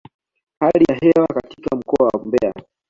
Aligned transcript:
Hali 0.59 0.85
ya 0.89 0.95
hewa 0.95 1.27
katika 1.27 1.75
mkoa 1.75 2.07
wa 2.13 2.25
Mbeya 2.25 2.53